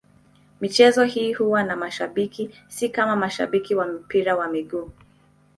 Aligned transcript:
Michezo 0.61 1.03
hii 1.03 1.33
huwa 1.33 1.63
na 1.63 1.75
mashabiki, 1.75 2.49
si 2.67 2.89
kama 2.89 3.15
mashabiki 3.15 3.75
wa 3.75 3.87
mpira 3.87 4.35
wa 4.35 4.47
miguu. 4.47 4.91